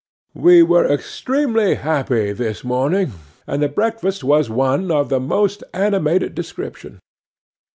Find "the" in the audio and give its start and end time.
3.61-3.69, 5.09-5.19